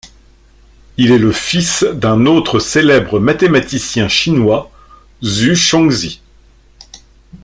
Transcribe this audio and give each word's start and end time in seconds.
Il 0.97 1.11
est 1.11 1.19
le 1.19 1.31
fils 1.31 1.83
d'un 1.83 2.25
autre 2.25 2.57
célèbre 2.59 3.19
mathématicien 3.19 4.07
chinois, 4.07 4.71
Zu 5.23 5.55
Chongzhi. 5.55 6.23